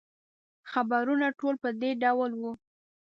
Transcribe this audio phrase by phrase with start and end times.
[0.71, 2.51] خبرونه ټول په دې ډول وو.